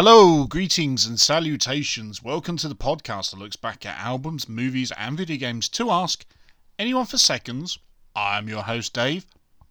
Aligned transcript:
Hello, 0.00 0.44
greetings 0.44 1.06
and 1.06 1.18
salutations. 1.18 2.22
Welcome 2.22 2.56
to 2.58 2.68
the 2.68 2.76
podcast 2.76 3.32
that 3.32 3.40
looks 3.40 3.56
back 3.56 3.84
at 3.84 3.98
albums, 3.98 4.48
movies, 4.48 4.92
and 4.92 5.18
video 5.18 5.36
games 5.36 5.68
to 5.70 5.90
ask 5.90 6.24
anyone 6.78 7.04
for 7.04 7.18
seconds. 7.18 7.80
I'm 8.14 8.48
your 8.48 8.62
host, 8.62 8.94
Dave. 8.94 9.26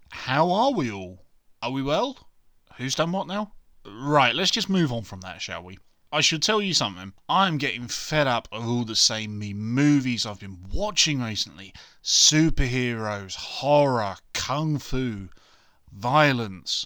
How 0.10 0.52
are 0.52 0.74
we 0.74 0.92
all? 0.92 1.24
Are 1.62 1.72
we 1.72 1.82
well? 1.82 2.28
Who's 2.76 2.94
done 2.94 3.14
what 3.14 3.28
now? 3.28 3.54
Right, 3.86 4.36
let's 4.36 4.52
just 4.52 4.68
move 4.68 4.92
on 4.92 5.04
from 5.06 5.22
that, 5.22 5.42
shall 5.42 5.64
we? 5.64 5.78
I 6.12 6.20
should 6.20 6.44
tell 6.44 6.62
you 6.62 6.74
something. 6.74 7.14
I'm 7.30 7.58
getting 7.58 7.88
fed 7.88 8.28
up 8.28 8.50
of 8.52 8.68
all 8.68 8.84
the 8.84 8.98
same 8.98 9.40
me 9.40 9.54
movies 9.54 10.26
I've 10.26 10.42
been 10.42 10.58
watching 10.74 11.22
recently 11.22 11.74
superheroes, 12.04 13.36
horror, 13.36 14.18
kung 14.34 14.78
fu, 14.78 15.30
violence. 15.90 16.86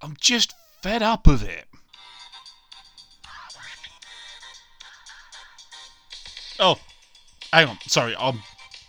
I'm 0.00 0.16
just 0.20 0.54
fed 0.82 1.02
up 1.02 1.26
of 1.26 1.42
it. 1.42 1.66
Oh, 6.58 6.78
hang 7.52 7.68
on. 7.68 7.78
Sorry, 7.86 8.14
um, 8.16 8.42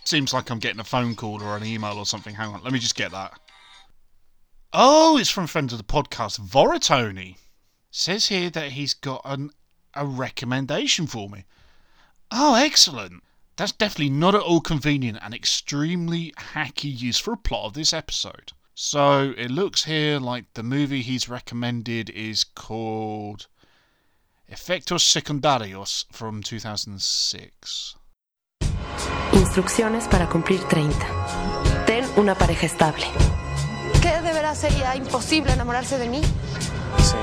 seems 0.05 0.33
like 0.33 0.49
I'm 0.49 0.59
getting 0.59 0.79
a 0.79 0.85
phone 0.85 1.15
call 1.15 1.43
or 1.43 1.57
an 1.57 1.65
email 1.65 1.97
or 1.97 2.05
something. 2.05 2.35
Hang 2.35 2.53
on, 2.53 2.63
let 2.63 2.73
me 2.73 2.79
just 2.79 2.95
get 2.95 3.11
that. 3.11 3.39
Oh, 4.73 5.17
it's 5.17 5.29
from 5.29 5.47
friend 5.47 5.71
of 5.71 5.77
the 5.77 5.83
podcast, 5.83 6.39
Vorratony. 6.39 7.37
Says 7.91 8.27
here 8.27 8.49
that 8.49 8.73
he's 8.73 8.93
got 8.93 9.21
an, 9.25 9.51
a 9.93 10.05
recommendation 10.05 11.07
for 11.07 11.29
me. 11.29 11.45
Oh, 12.31 12.55
excellent. 12.55 13.23
That's 13.55 13.71
definitely 13.71 14.11
not 14.11 14.35
at 14.35 14.41
all 14.41 14.61
convenient 14.61 15.17
and 15.21 15.33
extremely 15.33 16.31
hacky 16.37 16.95
use 16.95 17.17
for 17.17 17.33
a 17.33 17.37
plot 17.37 17.65
of 17.65 17.73
this 17.73 17.93
episode. 17.93 18.51
So 18.75 19.33
it 19.35 19.49
looks 19.49 19.85
here 19.85 20.19
like 20.19 20.53
the 20.53 20.61
movie 20.61 21.01
he's 21.01 21.27
recommended 21.27 22.11
is 22.11 22.43
called 22.43 23.47
Efectos 24.49 25.03
Secundarios 25.03 26.07
from 26.09 26.39
2006. 26.39 27.97
Instrucciones 29.33 30.07
para 30.07 30.29
cumplir 30.29 30.61
30. 30.69 30.95
Ten 31.85 32.05
una 32.15 32.33
pareja 32.33 32.65
estable. 32.65 33.05
¿Qué 34.01 34.21
de 34.21 34.33
veras 34.33 34.57
sería 34.57 34.95
imposible 34.95 35.51
enamorarse 35.51 35.97
de 35.97 36.07
mí? 36.07 36.21
Sí. 36.21 37.17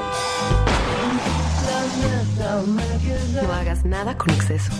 No 3.43 3.53
hagas 3.55 3.87
nada 3.87 4.19
con 4.19 4.29
exceso. 4.35 4.73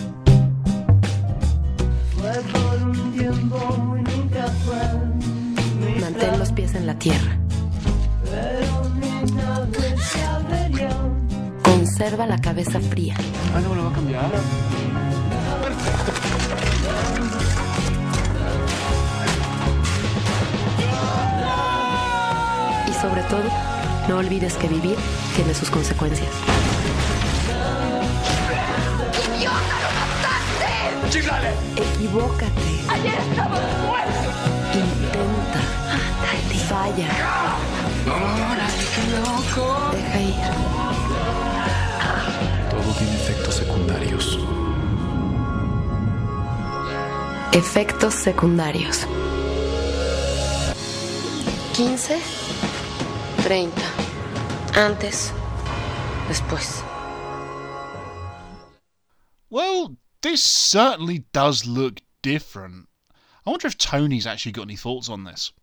Mantén 5.99 6.37
los 6.37 6.51
pies 6.51 6.75
en 6.75 6.85
la 6.85 6.99
tierra. 6.99 7.39
Conserva 11.97 12.27
la 12.27 12.37
cabeza 12.37 12.81
fría. 12.81 13.15
Ah, 13.55 13.61
no 13.61 13.69
me 13.69 13.75
lo 13.77 13.85
va 13.85 13.89
a 13.89 13.93
cambiar. 13.93 14.25
Y 22.85 22.93
sobre 23.01 23.21
todo, 23.23 23.43
no 24.09 24.17
olvides 24.17 24.55
que 24.55 24.67
vivir 24.67 24.97
tiene 25.37 25.53
sus 25.53 25.69
consecuencias. 25.69 26.27
¡Chiflale! 31.09 31.53
Equivócate. 31.77 32.51
Ayer 32.89 33.13
estaba 33.29 33.57
muerto. 33.87 34.31
Intenta. 34.73 35.61
Falla. 36.67 37.07
Deja 39.93 40.19
ir. 40.19 40.84
Efectos 47.55 48.11
secundarios. 48.11 49.05
15, 51.73 51.95
30. 53.43 53.71
Antes, 54.77 55.31
después. 56.27 56.83
Well, 59.49 59.95
this 60.21 60.43
certainly 60.43 61.23
does 61.31 61.65
look 61.65 62.01
different. 62.21 62.89
I 63.45 63.51
wonder 63.51 63.67
if 63.67 63.77
Tony's 63.77 64.27
actually 64.27 64.51
got 64.51 64.63
any 64.63 64.75
thoughts 64.75 65.07
on 65.07 65.23
this. 65.23 65.53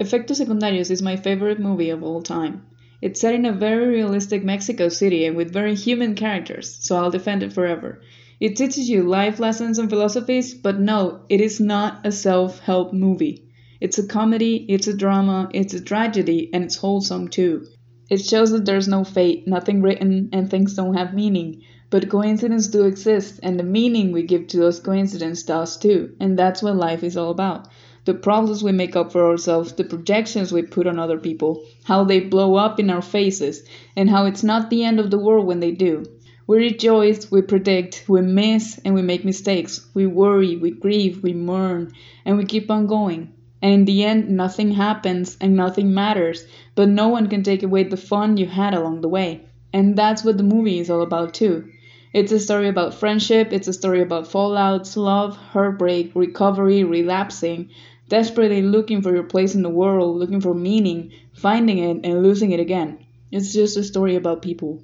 Efectos 0.00 0.40
Secundarios 0.44 0.90
is 0.90 1.02
my 1.02 1.14
favorite 1.14 1.60
movie 1.60 1.90
of 1.90 2.02
all 2.02 2.20
time. 2.20 2.66
It's 3.00 3.20
set 3.20 3.34
in 3.34 3.44
a 3.44 3.52
very 3.52 3.86
realistic 3.86 4.42
Mexico 4.42 4.88
City 4.88 5.24
and 5.24 5.36
with 5.36 5.52
very 5.52 5.76
human 5.76 6.16
characters, 6.16 6.76
so 6.80 6.96
I'll 6.96 7.12
defend 7.12 7.44
it 7.44 7.52
forever. 7.52 8.02
It 8.38 8.56
teaches 8.56 8.88
you 8.90 9.02
life 9.02 9.40
lessons 9.40 9.78
and 9.78 9.88
philosophies, 9.88 10.52
but 10.52 10.78
no, 10.78 11.20
it 11.30 11.40
is 11.40 11.58
not 11.58 12.06
a 12.06 12.12
self 12.12 12.58
help 12.58 12.92
movie. 12.92 13.48
It's 13.80 13.98
a 13.98 14.06
comedy, 14.06 14.66
it's 14.68 14.86
a 14.86 14.96
drama, 14.96 15.48
it's 15.54 15.72
a 15.72 15.80
tragedy, 15.80 16.50
and 16.52 16.62
it's 16.62 16.76
wholesome 16.76 17.28
too. 17.28 17.64
It 18.10 18.18
shows 18.18 18.50
that 18.50 18.66
there's 18.66 18.88
no 18.88 19.04
fate, 19.04 19.48
nothing 19.48 19.80
written, 19.80 20.28
and 20.32 20.50
things 20.50 20.74
don't 20.74 20.96
have 20.96 21.14
meaning. 21.14 21.62
But 21.88 22.10
coincidences 22.10 22.68
do 22.70 22.84
exist, 22.84 23.40
and 23.42 23.58
the 23.58 23.64
meaning 23.64 24.12
we 24.12 24.22
give 24.22 24.48
to 24.48 24.58
those 24.58 24.80
coincidences 24.80 25.44
does 25.44 25.78
too, 25.78 26.10
and 26.20 26.38
that's 26.38 26.62
what 26.62 26.76
life 26.76 27.02
is 27.02 27.16
all 27.16 27.30
about 27.30 27.68
the 28.04 28.14
problems 28.14 28.62
we 28.62 28.70
make 28.70 28.94
up 28.96 29.12
for 29.12 29.28
ourselves, 29.28 29.72
the 29.72 29.84
projections 29.84 30.52
we 30.52 30.62
put 30.62 30.86
on 30.86 30.98
other 30.98 31.18
people, 31.18 31.64
how 31.84 32.04
they 32.04 32.20
blow 32.20 32.54
up 32.54 32.78
in 32.78 32.88
our 32.88 33.02
faces, 33.02 33.64
and 33.96 34.08
how 34.08 34.26
it's 34.26 34.44
not 34.44 34.70
the 34.70 34.84
end 34.84 35.00
of 35.00 35.10
the 35.10 35.18
world 35.18 35.44
when 35.46 35.60
they 35.60 35.72
do. 35.72 36.04
We 36.48 36.58
rejoice, 36.58 37.30
we 37.30 37.42
predict, 37.42 38.04
we 38.08 38.20
miss, 38.20 38.78
and 38.84 38.94
we 38.94 39.02
make 39.02 39.24
mistakes. 39.24 39.84
We 39.94 40.06
worry, 40.06 40.56
we 40.56 40.70
grieve, 40.70 41.22
we 41.22 41.32
mourn, 41.32 41.92
and 42.24 42.38
we 42.38 42.44
keep 42.44 42.70
on 42.70 42.86
going. 42.86 43.32
And 43.60 43.72
in 43.74 43.84
the 43.84 44.04
end, 44.04 44.30
nothing 44.30 44.70
happens 44.70 45.36
and 45.40 45.56
nothing 45.56 45.92
matters, 45.92 46.46
but 46.76 46.88
no 46.88 47.08
one 47.08 47.26
can 47.28 47.42
take 47.42 47.64
away 47.64 47.82
the 47.82 47.96
fun 47.96 48.36
you 48.36 48.46
had 48.46 48.74
along 48.74 49.00
the 49.00 49.08
way. 49.08 49.40
And 49.72 49.96
that's 49.96 50.24
what 50.24 50.36
the 50.36 50.44
movie 50.44 50.78
is 50.78 50.88
all 50.88 51.02
about, 51.02 51.34
too. 51.34 51.64
It's 52.12 52.30
a 52.30 52.38
story 52.38 52.68
about 52.68 52.94
friendship, 52.94 53.52
it's 53.52 53.66
a 53.66 53.72
story 53.72 54.00
about 54.00 54.30
fallouts, 54.30 54.96
love, 54.96 55.36
heartbreak, 55.36 56.12
recovery, 56.14 56.84
relapsing, 56.84 57.70
desperately 58.08 58.62
looking 58.62 59.02
for 59.02 59.12
your 59.12 59.24
place 59.24 59.56
in 59.56 59.62
the 59.62 59.68
world, 59.68 60.16
looking 60.16 60.40
for 60.40 60.54
meaning, 60.54 61.10
finding 61.34 61.78
it, 61.78 62.00
and 62.04 62.22
losing 62.22 62.52
it 62.52 62.60
again. 62.60 62.98
It's 63.32 63.52
just 63.52 63.76
a 63.76 63.82
story 63.82 64.14
about 64.14 64.42
people. 64.42 64.80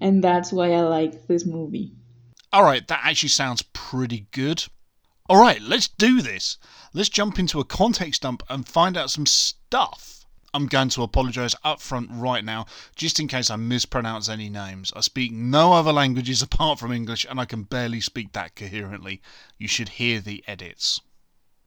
And 0.00 0.22
that's 0.22 0.52
why 0.52 0.72
I 0.72 0.80
like 0.82 1.26
this 1.26 1.46
movie. 1.46 1.92
Alright, 2.54 2.88
that 2.88 3.00
actually 3.04 3.30
sounds 3.30 3.62
pretty 3.72 4.26
good. 4.30 4.64
Alright, 5.30 5.62
let's 5.62 5.88
do 5.88 6.20
this. 6.20 6.58
Let's 6.92 7.08
jump 7.08 7.38
into 7.38 7.60
a 7.60 7.64
context 7.64 8.22
dump 8.22 8.42
and 8.48 8.68
find 8.68 8.96
out 8.96 9.10
some 9.10 9.26
stuff. 9.26 10.24
I'm 10.52 10.66
going 10.66 10.90
to 10.90 11.02
apologise 11.02 11.56
up 11.64 11.80
front 11.80 12.10
right 12.12 12.44
now, 12.44 12.66
just 12.94 13.18
in 13.18 13.26
case 13.26 13.50
I 13.50 13.56
mispronounce 13.56 14.28
any 14.28 14.48
names. 14.48 14.92
I 14.94 15.00
speak 15.00 15.32
no 15.32 15.72
other 15.72 15.92
languages 15.92 16.42
apart 16.42 16.78
from 16.78 16.92
English, 16.92 17.26
and 17.28 17.40
I 17.40 17.44
can 17.44 17.64
barely 17.64 18.00
speak 18.00 18.32
that 18.34 18.54
coherently. 18.54 19.20
You 19.58 19.66
should 19.66 19.88
hear 19.88 20.20
the 20.20 20.44
edits. 20.46 21.00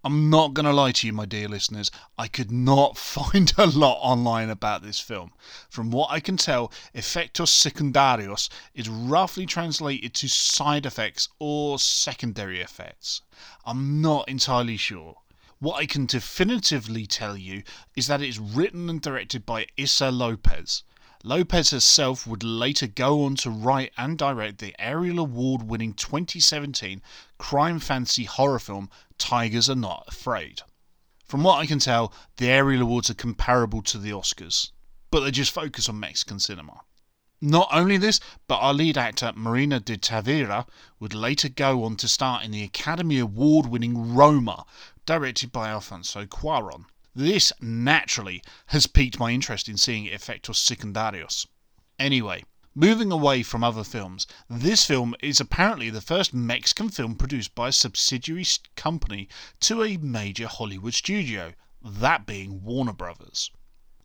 I'm 0.03 0.29
not 0.29 0.53
going 0.53 0.65
to 0.67 0.71
lie 0.71 0.91
to 0.91 1.07
you, 1.07 1.13
my 1.13 1.25
dear 1.25 1.47
listeners, 1.47 1.89
I 2.17 2.27
could 2.27 2.51
not 2.51 2.97
find 2.99 3.51
a 3.57 3.65
lot 3.65 3.97
online 3.99 4.49
about 4.49 4.83
this 4.83 4.99
film. 4.99 5.31
From 5.69 5.89
what 5.89 6.11
I 6.11 6.19
can 6.19 6.37
tell, 6.37 6.71
Efectos 6.93 7.49
Secundarios 7.49 8.47
is 8.75 8.87
roughly 8.87 9.45
translated 9.45 10.13
to 10.13 10.29
side 10.29 10.85
effects 10.85 11.29
or 11.39 11.79
secondary 11.79 12.61
effects. 12.61 13.21
I'm 13.65 13.99
not 13.99 14.29
entirely 14.29 14.77
sure. 14.77 15.17
What 15.59 15.77
I 15.77 15.87
can 15.87 16.05
definitively 16.05 17.07
tell 17.07 17.35
you 17.35 17.63
is 17.95 18.05
that 18.05 18.21
it's 18.21 18.37
written 18.37 18.91
and 18.91 19.01
directed 19.01 19.47
by 19.47 19.65
Issa 19.75 20.11
Lopez. 20.11 20.83
Lopez 21.27 21.71
herself 21.71 22.25
would 22.25 22.41
later 22.41 22.87
go 22.87 23.25
on 23.25 23.35
to 23.35 23.49
write 23.49 23.91
and 23.97 24.17
direct 24.17 24.59
the 24.59 24.73
Ariel 24.79 25.19
Award 25.19 25.63
winning 25.63 25.93
2017 25.93 27.01
crime 27.37 27.79
fantasy 27.79 28.23
horror 28.23 28.59
film 28.59 28.89
Tigers 29.17 29.69
Are 29.69 29.75
Not 29.75 30.05
Afraid. 30.07 30.61
From 31.25 31.43
what 31.43 31.57
I 31.57 31.65
can 31.65 31.79
tell, 31.79 32.13
the 32.37 32.47
Ariel 32.49 32.83
Awards 32.83 33.09
are 33.09 33.13
comparable 33.13 33.81
to 33.81 33.97
the 33.97 34.11
Oscars, 34.11 34.71
but 35.11 35.19
they 35.19 35.31
just 35.31 35.51
focus 35.51 35.89
on 35.89 35.99
Mexican 35.99 36.39
cinema. 36.39 36.79
Not 37.41 37.67
only 37.73 37.97
this, 37.97 38.21
but 38.47 38.59
our 38.59 38.73
lead 38.73 38.97
actor, 38.97 39.33
Marina 39.35 39.81
de 39.81 39.97
Tavira, 39.97 40.65
would 41.01 41.13
later 41.13 41.49
go 41.49 41.83
on 41.83 41.97
to 41.97 42.07
star 42.07 42.41
in 42.41 42.51
the 42.51 42.63
Academy 42.63 43.19
Award 43.19 43.65
winning 43.65 44.15
Roma, 44.15 44.63
directed 45.05 45.51
by 45.51 45.67
Alfonso 45.67 46.25
Cuaron. 46.25 46.85
This, 47.19 47.51
naturally, 47.59 48.43
has 48.67 48.85
piqued 48.85 49.17
my 49.17 49.31
interest 49.31 49.67
in 49.67 49.75
seeing 49.75 50.05
Efectos 50.05 50.59
Secundarios. 50.59 51.47
Anyway, 51.97 52.43
moving 52.75 53.11
away 53.11 53.41
from 53.41 53.63
other 53.63 53.83
films, 53.83 54.27
this 54.47 54.85
film 54.85 55.15
is 55.19 55.39
apparently 55.39 55.89
the 55.89 55.99
first 55.99 56.31
Mexican 56.31 56.89
film 56.89 57.15
produced 57.15 57.55
by 57.55 57.69
a 57.69 57.71
subsidiary 57.71 58.45
company 58.75 59.27
to 59.61 59.83
a 59.83 59.97
major 59.97 60.47
Hollywood 60.47 60.93
studio, 60.93 61.55
that 61.81 62.27
being 62.27 62.61
Warner 62.61 62.93
Brothers. 62.93 63.49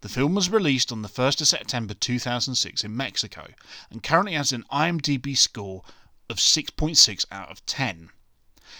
The 0.00 0.08
film 0.08 0.34
was 0.34 0.48
released 0.48 0.90
on 0.90 1.02
the 1.02 1.08
1st 1.10 1.42
of 1.42 1.48
September 1.48 1.92
2006 1.92 2.82
in 2.82 2.96
Mexico 2.96 3.48
and 3.90 4.02
currently 4.02 4.32
has 4.32 4.52
an 4.52 4.64
IMDb 4.72 5.36
score 5.36 5.84
of 6.30 6.38
6.6 6.38 7.26
out 7.30 7.50
of 7.50 7.66
10. 7.66 8.08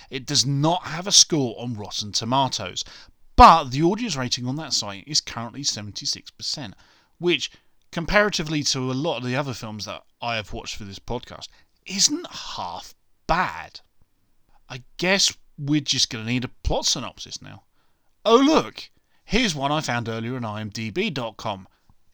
It 0.08 0.24
does 0.24 0.46
not 0.46 0.86
have 0.86 1.06
a 1.06 1.12
score 1.12 1.54
on 1.60 1.74
Rotten 1.74 2.12
Tomatoes, 2.12 2.82
but 3.42 3.72
the 3.72 3.82
audience 3.82 4.14
rating 4.14 4.46
on 4.46 4.54
that 4.54 4.72
site 4.72 5.02
is 5.04 5.20
currently 5.20 5.62
76%, 5.62 6.74
which, 7.18 7.50
comparatively 7.90 8.62
to 8.62 8.78
a 8.78 8.94
lot 8.94 9.16
of 9.16 9.24
the 9.24 9.34
other 9.34 9.52
films 9.52 9.84
that 9.84 10.04
I 10.20 10.36
have 10.36 10.52
watched 10.52 10.76
for 10.76 10.84
this 10.84 11.00
podcast, 11.00 11.48
isn't 11.84 12.24
half 12.30 12.94
bad. 13.26 13.80
I 14.68 14.84
guess 14.96 15.36
we're 15.58 15.80
just 15.80 16.08
going 16.08 16.24
to 16.24 16.30
need 16.30 16.44
a 16.44 16.50
plot 16.62 16.86
synopsis 16.86 17.42
now. 17.42 17.64
Oh, 18.24 18.36
look! 18.36 18.90
Here's 19.24 19.56
one 19.56 19.72
I 19.72 19.80
found 19.80 20.08
earlier 20.08 20.36
on 20.36 20.42
IMDb.com. 20.42 21.66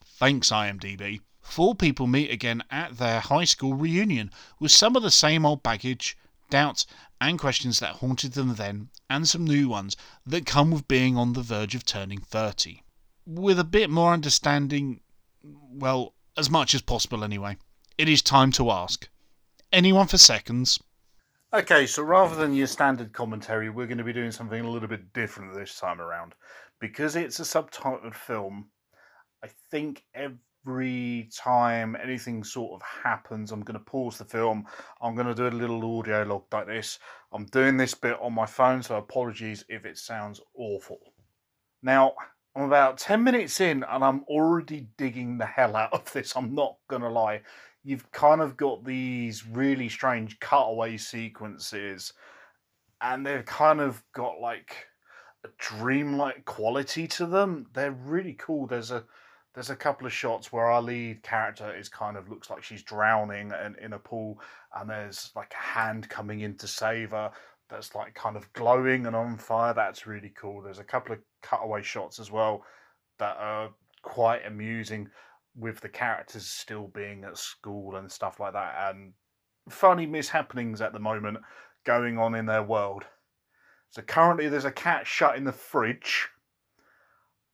Thanks, 0.03 0.49
IMDb. 0.49 1.21
Four 1.43 1.75
people 1.75 2.07
meet 2.07 2.31
again 2.31 2.65
at 2.71 2.97
their 2.97 3.21
high 3.21 3.45
school 3.45 3.75
reunion 3.75 4.31
with 4.59 4.73
some 4.73 4.97
of 4.97 5.03
the 5.03 5.11
same 5.11 5.45
old 5.45 5.63
baggage, 5.63 6.17
doubts, 6.49 6.87
and 7.21 7.39
questions 7.39 7.81
that 7.81 7.97
haunted 7.97 8.33
them 8.33 8.55
then, 8.55 8.91
and 9.11 9.29
some 9.29 9.45
new 9.45 9.69
ones 9.69 9.97
that 10.27 10.47
come 10.47 10.71
with 10.71 10.89
being 10.89 11.17
on 11.17 11.33
the 11.33 11.43
verge 11.43 11.75
of 11.75 11.85
turning 11.85 12.21
30. 12.21 12.83
With 13.27 13.59
a 13.59 13.65
bit 13.65 13.91
more 13.91 14.13
understanding, 14.13 15.01
well, 15.43 16.15
as 16.37 16.49
much 16.49 16.75
as 16.75 16.83
possible 16.83 17.25
anyway. 17.25 17.57
It 17.99 18.09
is 18.09 18.23
time 18.23 18.53
to 18.53 18.71
ask. 18.71 19.09
Anyone 19.73 20.07
for 20.07 20.19
seconds? 20.19 20.81
Okay, 21.53 21.87
so 21.87 22.03
rather 22.03 22.37
than 22.37 22.55
your 22.55 22.67
standard 22.67 23.13
commentary, 23.13 23.71
we're 23.71 23.87
going 23.87 23.99
to 23.99 24.05
be 24.05 24.13
doing 24.13 24.31
something 24.31 24.65
a 24.65 24.71
little 24.71 24.89
bit 24.89 25.13
different 25.13 25.55
this 25.55 25.79
time 25.79 26.01
around. 26.01 26.35
Because 26.81 27.17
it's 27.17 27.41
a 27.41 27.43
subtitled 27.43 28.15
film, 28.15 28.69
I 29.43 29.49
think 29.71 30.05
every 30.69 31.31
time 31.35 31.97
anything 32.03 32.45
sort 32.45 32.73
of 32.75 32.83
happens, 32.83 33.53
I'm 33.53 33.63
going 33.63 33.79
to 33.79 33.85
pause 33.85 34.19
the 34.19 34.25
film. 34.25 34.67
I'm 35.01 35.15
going 35.15 35.27
to 35.27 35.35
do 35.35 35.47
a 35.47 35.57
little 35.57 35.99
audio 35.99 36.25
log 36.25 36.45
like 36.53 36.67
this. 36.67 36.99
I'm 37.33 37.47
doing 37.47 37.77
this 37.77 37.95
bit 37.95 38.19
on 38.21 38.35
my 38.35 38.45
phone, 38.45 38.83
so 38.83 38.97
apologies 38.97 39.65
if 39.69 39.87
it 39.87 39.97
sounds 39.97 40.41
awful. 40.55 40.99
Now, 41.83 42.13
I'm 42.55 42.65
about 42.65 42.99
10 42.99 43.25
minutes 43.25 43.61
in 43.61 43.83
and 43.85 44.05
I'm 44.05 44.25
already 44.25 44.89
digging 44.99 45.39
the 45.39 45.47
hell 45.47 45.75
out 45.75 45.93
of 45.95 46.13
this. 46.13 46.37
I'm 46.37 46.55
not 46.55 46.77
going 46.89 47.03
to 47.03 47.09
lie. 47.09 47.41
You've 47.83 48.11
kind 48.13 48.43
of 48.43 48.57
got 48.57 48.85
these 48.85 49.47
really 49.47 49.89
strange 49.89 50.39
cutaway 50.41 50.99
sequences, 50.99 52.13
and 53.01 53.25
they've 53.25 53.47
kind 53.47 53.81
of 53.81 54.03
got 54.13 54.41
like 54.41 54.87
a 55.45 55.49
dreamlike 55.57 56.45
quality 56.45 57.07
to 57.07 57.25
them. 57.25 57.67
They're 57.73 57.93
really 57.93 58.35
cool. 58.35 58.67
There's 58.67 58.91
a 58.91 59.05
there's 59.59 59.71
a 59.71 59.77
couple 59.77 60.07
of 60.07 60.13
shots 60.13 60.53
where 60.53 60.67
our 60.67 60.81
lead 60.81 61.21
character 61.25 61.77
is 61.77 61.89
kind 61.89 62.17
of 62.17 62.29
looks 62.29 62.49
like 62.49 62.63
she's 62.63 62.85
drowning 62.85 63.51
and 63.51 63.77
in 63.79 63.95
a 63.95 63.99
pool, 63.99 64.41
and 64.77 64.89
there's 64.89 65.33
like 65.35 65.53
a 65.53 65.81
hand 65.81 66.09
coming 66.09 66.43
in 66.43 66.57
to 66.59 66.69
save 66.69 67.11
her 67.11 67.33
that's 67.69 67.97
like 67.97 68.15
kind 68.15 68.37
of 68.37 68.53
glowing 68.53 69.07
and 69.07 69.17
on 69.17 69.37
fire. 69.37 69.75
That's 69.75 70.07
really 70.07 70.33
cool. 70.41 70.63
There's 70.63 70.79
a 70.79 70.85
couple 70.85 71.13
of 71.13 71.19
cutaway 71.43 71.83
shots 71.83 72.21
as 72.21 72.31
well 72.31 72.63
that 73.19 73.37
are 73.37 73.71
quite 74.03 74.47
amusing 74.47 75.09
with 75.57 75.81
the 75.81 75.89
characters 75.89 76.47
still 76.47 76.87
being 76.95 77.25
at 77.25 77.37
school 77.37 77.97
and 77.97 78.09
stuff 78.13 78.39
like 78.39 78.53
that, 78.53 78.95
and 78.95 79.13
funny 79.69 80.07
mishappenings 80.07 80.81
at 80.81 80.93
the 80.93 81.01
moment 81.01 81.39
going 81.85 82.17
on 82.17 82.37
in 82.37 82.47
their 82.47 82.63
world. 82.63 83.03
So 83.91 84.03
currently, 84.03 84.49
there's 84.49 84.67
a 84.67 84.71
cat 84.71 85.05
shut 85.05 85.35
in 85.35 85.43
the 85.43 85.51
fridge. 85.51 86.29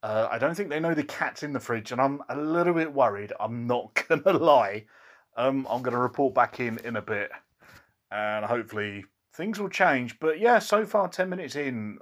Uh, 0.04 0.28
I 0.30 0.36
don't 0.36 0.54
think 0.54 0.68
they 0.68 0.80
know 0.80 0.92
the 0.92 1.02
cat's 1.02 1.42
in 1.42 1.54
the 1.54 1.60
fridge, 1.60 1.90
and 1.90 1.98
I'm 1.98 2.20
a 2.28 2.36
little 2.36 2.74
bit 2.74 2.92
worried. 2.92 3.32
I'm 3.40 3.66
not 3.66 4.04
gonna 4.08 4.36
lie. 4.36 4.84
Um, 5.34 5.66
I'm 5.70 5.80
gonna 5.80 5.98
report 5.98 6.34
back 6.34 6.60
in 6.60 6.76
in 6.84 6.96
a 6.96 7.02
bit, 7.02 7.30
and 8.10 8.44
hopefully 8.44 9.06
things 9.32 9.58
will 9.58 9.70
change. 9.70 10.20
But 10.20 10.38
yeah, 10.38 10.58
so 10.58 10.84
far, 10.84 11.08
ten 11.08 11.30
minutes 11.30 11.56
in, 11.56 12.00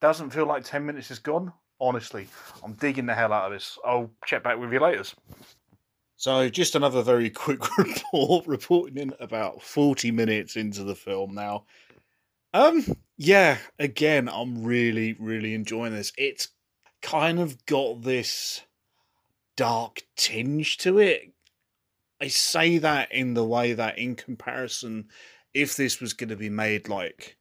doesn't 0.00 0.30
feel 0.30 0.46
like 0.46 0.64
ten 0.64 0.84
minutes 0.84 1.12
is 1.12 1.20
gone. 1.20 1.52
Honestly, 1.80 2.26
I'm 2.64 2.72
digging 2.72 3.06
the 3.06 3.14
hell 3.14 3.32
out 3.32 3.46
of 3.46 3.52
this. 3.52 3.78
I'll 3.84 4.10
check 4.26 4.42
back 4.42 4.58
with 4.58 4.72
you 4.72 4.80
later. 4.80 5.04
So, 6.16 6.48
just 6.48 6.74
another 6.74 7.02
very 7.02 7.30
quick 7.44 7.78
report, 7.78 8.48
reporting 8.48 8.98
in 8.98 9.12
about 9.20 9.62
40 9.62 10.10
minutes 10.10 10.56
into 10.56 10.82
the 10.82 10.94
film 10.96 11.34
now. 11.34 11.66
Um, 12.52 12.84
yeah, 13.16 13.58
again, 13.78 14.28
I'm 14.28 14.64
really, 14.64 15.14
really 15.20 15.54
enjoying 15.54 15.92
this. 15.92 16.12
It's 16.16 16.48
kind 17.04 17.38
of 17.38 17.66
got 17.66 18.02
this 18.02 18.62
dark 19.56 20.02
tinge 20.16 20.78
to 20.78 20.98
it. 20.98 21.32
I 22.20 22.28
say 22.28 22.78
that 22.78 23.12
in 23.12 23.34
the 23.34 23.44
way 23.44 23.74
that, 23.74 23.98
in 23.98 24.16
comparison, 24.16 25.08
if 25.52 25.76
this 25.76 26.00
was 26.00 26.14
going 26.14 26.30
to 26.30 26.36
be 26.36 26.48
made 26.48 26.88
like 26.88 27.36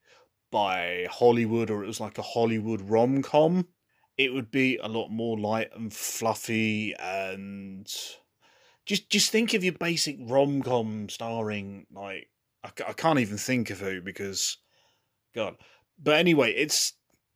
by 0.52 1.08
Hollywood 1.10 1.72
or 1.72 1.84
it 1.84 1.88
was 1.88 2.02
like 2.02 2.18
a 2.18 2.24
Hollywood 2.24 2.82
rom 2.82 3.24
com, 3.24 3.68
it 4.18 4.34
would 4.34 4.52
be 4.52 4.78
a 4.78 4.88
lot 4.88 5.10
more 5.10 5.40
light 5.40 5.70
and 5.74 5.92
fluffy 5.92 6.94
and 7.00 7.88
just 8.86 9.10
just 9.10 9.32
think 9.32 9.54
of 9.54 9.64
your 9.64 9.74
basic 9.74 10.18
rom 10.20 10.62
com 10.62 11.08
starring 11.10 11.88
like 11.92 12.28
I, 12.64 12.70
I 12.88 12.94
can't 12.94 13.20
even 13.20 13.38
think 13.38 13.70
of 13.70 13.80
who 13.80 14.02
because 14.02 14.58
God. 15.34 15.56
But 15.98 16.16
anyway, 16.20 16.52
it's 16.52 16.94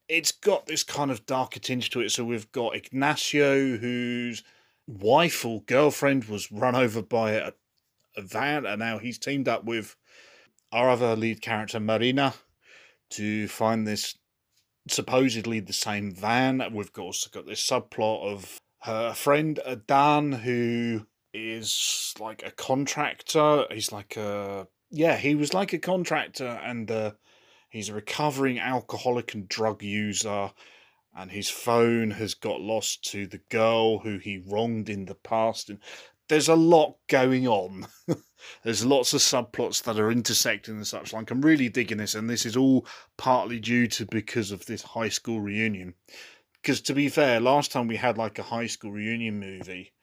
it's 0.09 0.31
got 0.31 0.65
this 0.65 0.83
kind 0.83 1.12
of 1.12 1.25
darker 1.25 1.59
tinge 1.59 1.89
to 1.92 2.01
it. 2.01 2.12
So 2.12 2.24
we've 2.24 2.51
got 2.51 2.75
Ignacio, 2.75 3.77
whose 3.77 4.44
wife 4.88 5.45
or 5.45 5.62
girlfriend 5.63 6.25
was 6.25 6.51
run 6.51 6.75
over 6.75 7.01
by 7.01 7.31
a, 7.31 7.51
a 8.15 8.21
van, 8.21 8.65
and 8.65 8.80
now 8.80 8.98
he's 9.00 9.18
teamed 9.18 9.48
up 9.48 9.65
with 9.65 9.95
our 10.71 10.89
other 10.89 11.15
lead 11.15 11.42
character, 11.42 11.80
Marina, 11.80 12.33
to 13.12 13.48
find 13.48 13.88
this 13.88 14.18
supposedly 14.88 15.59
the 15.59 15.74
same 15.74 16.12
van. 16.12 16.63
We've 16.74 16.92
also 16.98 17.30
got 17.30 17.45
this 17.45 17.65
subplot 17.65 18.24
of 18.24 18.57
her 18.81 19.13
friend 19.13 19.60
Dan, 19.88 20.31
who 20.31 21.06
is 21.33 22.13
like 22.19 22.44
a 22.44 22.51
contractor. 22.51 23.65
He's 23.71 23.92
like 23.92 24.15
a 24.18 24.68
yeah, 24.89 25.18
he 25.18 25.36
was 25.36 25.53
like 25.53 25.74
a 25.74 25.80
contractor, 25.80 26.60
and 26.63 26.89
uh, 26.89 27.12
he's 27.69 27.89
a 27.89 27.93
recovering 27.93 28.59
alcoholic 28.59 29.33
and 29.33 29.47
drug 29.47 29.83
user. 29.83 30.51
And 31.15 31.31
his 31.31 31.49
phone 31.49 32.11
has 32.11 32.36
got 32.36 32.62
lost 32.62 33.03
to 33.12 33.25
the 33.25 33.41
girl 33.50 34.00
who 34.00 34.19
he 34.19 34.43
wronged 34.47 34.88
in 34.88 35.05
the 35.05 35.15
past, 35.15 35.69
and 35.69 35.79
there's 36.29 36.47
a 36.47 36.55
lot 36.55 36.97
going 37.07 37.47
on. 37.47 37.88
there's 38.63 38.86
lots 38.86 39.13
of 39.13 39.21
subplots 39.21 39.81
that 39.83 40.00
are 40.00 40.12
intersecting 40.12 40.75
and 40.75 40.86
such 40.86 41.13
like. 41.13 41.31
I'm 41.31 41.41
really 41.41 41.69
digging 41.69 41.97
this, 41.97 42.13
and 42.13 42.29
this 42.29 42.45
is 42.45 42.55
all 42.55 42.86
partly 43.17 43.59
due 43.59 43.88
to 43.88 44.05
because 44.05 44.51
of 44.51 44.65
this 44.67 44.83
high 44.83 45.09
school 45.09 45.41
reunion. 45.41 45.95
Because 46.62 46.81
to 46.81 46.93
be 46.93 47.09
fair, 47.09 47.39
last 47.39 47.71
time 47.71 47.88
we 47.88 47.95
had 47.95 48.17
like 48.17 48.38
a 48.38 48.43
high 48.43 48.67
school 48.67 48.91
reunion 48.91 49.39
movie, 49.39 49.93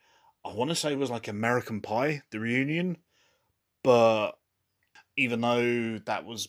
I 0.43 0.53
want 0.53 0.69
to 0.69 0.75
say 0.75 0.91
it 0.91 0.99
was 0.99 1.11
like 1.11 1.27
American 1.27 1.81
Pie, 1.81 2.23
the 2.31 2.39
reunion, 2.39 2.97
but 3.83 4.31
even 5.17 5.41
though 5.41 5.99
that 6.05 6.25
was, 6.25 6.47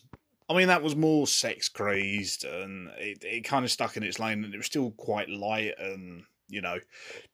I 0.49 0.55
mean, 0.55 0.67
that 0.69 0.83
was 0.83 0.95
more 0.95 1.27
sex 1.27 1.67
crazed 1.67 2.45
and 2.45 2.89
it, 2.97 3.23
it 3.23 3.41
kind 3.41 3.65
of 3.65 3.71
stuck 3.71 3.97
in 3.97 4.03
its 4.03 4.19
lane 4.19 4.43
and 4.43 4.53
it 4.53 4.57
was 4.57 4.65
still 4.65 4.91
quite 4.91 5.29
light 5.29 5.73
and, 5.77 6.23
you 6.47 6.61
know, 6.61 6.79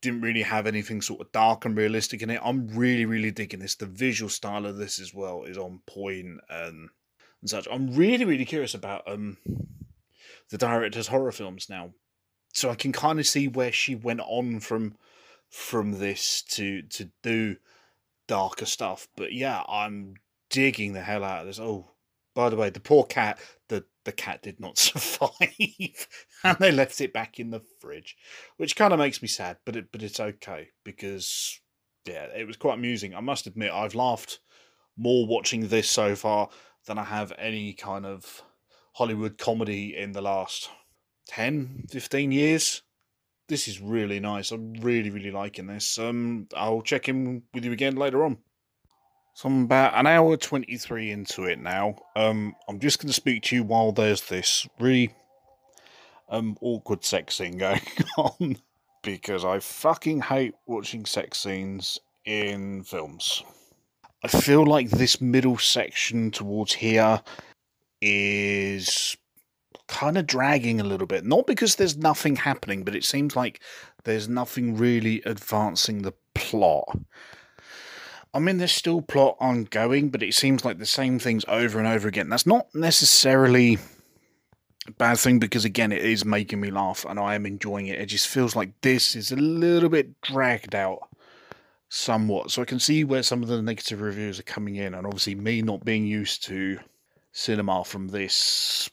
didn't 0.02 0.22
really 0.22 0.42
have 0.42 0.66
anything 0.66 1.02
sort 1.02 1.22
of 1.22 1.32
dark 1.32 1.66
and 1.66 1.78
realistic 1.78 2.24
in 2.24 2.32
it. 2.32 2.42
I'm 2.44 2.68
really, 2.70 3.06
really 3.06 3.30
digging 3.30 3.60
this. 3.60 3.76
The 3.76 3.86
visual 3.86 4.30
style 4.30 4.66
of 4.66 4.78
this 4.78 5.00
as 5.00 5.14
well 5.14 5.44
is 5.44 5.58
on 5.58 5.82
point 5.86 6.40
and, 6.50 6.90
and 7.42 7.50
such. 7.50 7.68
I'm 7.72 7.94
really, 7.96 8.26
really 8.26 8.46
curious 8.46 8.74
about 8.74 9.04
um 9.08 9.38
the 10.50 10.58
director's 10.58 11.08
horror 11.08 11.32
films 11.32 11.70
now. 11.70 11.94
So 12.54 12.70
I 12.70 12.76
can 12.76 12.92
kind 12.92 13.20
of 13.20 13.28
see 13.28 13.48
where 13.48 13.72
she 13.72 13.96
went 13.96 14.22
on 14.22 14.60
from 14.60 14.96
from 15.50 16.00
this 16.00 16.42
to 16.50 16.82
to 16.84 17.10
do 17.22 17.58
darker 18.28 18.66
stuff. 18.66 19.08
But 19.16 19.34
yeah, 19.34 19.64
I'm 19.68 20.16
digging 20.50 20.94
the 20.94 21.02
hell 21.02 21.24
out 21.24 21.42
of 21.42 21.48
this. 21.48 21.60
Oh, 21.60 21.93
by 22.36 22.50
the 22.50 22.56
way, 22.56 22.70
the 22.70 22.80
poor 22.80 23.04
cat, 23.04 23.40
the 23.70 23.86
the 24.06 24.12
cat 24.12 24.42
did 24.42 24.60
not 24.60 24.78
survive, 24.80 26.08
and 26.44 26.58
they 26.60 26.72
left 26.72 27.00
it 27.02 27.14
back 27.14 27.40
in 27.40 27.52
the 27.52 27.62
fridge, 27.80 28.16
which 28.58 28.76
kind 28.76 28.94
of 28.94 29.00
makes 29.00 29.22
me 29.22 29.28
sad. 29.28 29.58
But 29.66 29.76
it 29.76 29.92
but 29.92 30.04
it's 30.04 30.20
okay 30.20 30.70
because 30.84 31.60
yeah, 32.06 32.26
it 32.36 32.48
was 32.48 32.58
quite 32.58 32.78
amusing. 32.78 33.16
I 33.16 33.22
must 33.22 33.48
admit, 33.48 33.72
I've 33.72 33.96
laughed 33.96 34.40
more 34.98 35.26
watching 35.26 35.68
this 35.68 35.90
so 35.90 36.16
far 36.16 36.50
than 36.86 36.98
I 36.98 37.04
have 37.04 37.34
any 37.38 37.74
kind 37.74 38.06
of 38.06 38.44
Hollywood 38.94 39.38
comedy 39.38 39.96
in 39.98 40.12
the 40.12 40.22
last 40.22 40.70
10, 41.30 41.86
15 41.90 42.32
years 42.32 42.84
this 43.48 43.68
is 43.68 43.82
really 43.82 44.20
nice. 44.20 44.52
I'm 44.52 44.74
really, 44.74 45.10
really 45.10 45.32
liking 45.32 45.68
this. 45.68 46.00
Um, 46.00 46.48
I'll 46.56 46.82
check 46.82 47.10
in 47.10 47.44
with 47.54 47.66
you 47.66 47.72
again 47.72 47.96
later 47.96 48.24
on. 48.24 48.38
So 49.34 49.50
I'm 49.50 49.64
about 49.64 49.96
an 49.96 50.06
hour 50.06 50.38
23 50.38 51.12
into 51.12 51.46
it 51.46 51.60
now. 51.60 51.96
Um, 52.16 52.56
I'm 52.68 52.80
just 52.80 53.00
going 53.00 53.08
to 53.08 53.14
speak 53.14 53.44
to 53.44 53.56
you 53.56 53.64
while 53.64 53.92
there's 53.92 54.22
this 54.22 54.68
really 54.80 55.14
um, 56.30 56.58
awkward 56.62 57.04
sex 57.04 57.38
scene 57.38 57.58
going 57.58 57.82
on. 58.18 58.58
because 59.04 59.44
I 59.46 59.60
fucking 59.60 60.22
hate 60.22 60.56
watching 60.66 61.06
sex 61.06 61.40
scenes 61.40 62.00
in 62.26 62.84
films. 62.84 63.44
I 64.24 64.30
feel 64.30 64.66
like 64.66 64.90
this 64.90 65.20
middle 65.20 65.58
section 65.58 66.32
towards 66.32 66.74
here 66.74 67.22
is 68.02 69.18
kind 69.88 70.18
of 70.18 70.26
dragging 70.26 70.80
a 70.80 70.86
little 70.86 71.08
bit. 71.08 71.26
Not 71.26 71.46
because 71.46 71.76
there's 71.76 71.98
nothing 71.98 72.38
happening, 72.38 72.84
but 72.84 72.96
it 72.96 73.04
seems 73.04 73.36
like 73.36 73.62
there's 74.06 74.30
nothing 74.30 74.78
really 74.78 75.22
advancing 75.26 76.02
the 76.02 76.14
plot. 76.34 76.98
I 78.34 78.40
mean, 78.40 78.58
there's 78.58 78.72
still 78.72 79.02
plot 79.02 79.38
ongoing, 79.40 80.10
but 80.10 80.24
it 80.24 80.34
seems 80.34 80.66
like 80.66 80.80
the 80.80 80.86
same 80.86 81.20
things 81.20 81.46
over 81.48 81.78
and 81.78 81.88
over 81.88 82.08
again. 82.08 82.30
That's 82.30 82.48
not 82.48 82.68
necessarily 82.74 83.78
a 84.88 84.92
bad 84.92 85.20
thing 85.20 85.38
because, 85.38 85.66
again, 85.66 85.92
it 85.92 86.04
is 86.04 86.26
making 86.26 86.60
me 86.60 86.72
laugh 86.72 87.06
and 87.08 87.20
I 87.20 87.36
am 87.36 87.46
enjoying 87.46 87.88
it. 87.88 88.00
It 88.00 88.08
just 88.08 88.28
feels 88.28 88.56
like 88.56 88.74
this 88.82 89.16
is 89.16 89.32
a 89.32 89.36
little 89.36 89.90
bit 89.90 90.20
dragged 90.22 90.74
out 90.74 91.10
somewhat. 91.90 92.50
So 92.50 92.64
I 92.64 92.66
can 92.66 92.80
see 92.80 93.04
where 93.04 93.22
some 93.22 93.44
of 93.44 93.50
the 93.50 93.62
negative 93.62 94.02
reviews 94.02 94.40
are 94.40 94.44
coming 94.44 94.78
in, 94.78 94.96
and 94.96 95.06
obviously, 95.06 95.36
me 95.36 95.62
not 95.62 95.86
being 95.86 96.06
used 96.06 96.44
to 96.46 96.80
cinema 97.34 97.84
from 97.84 98.08
this 98.08 98.90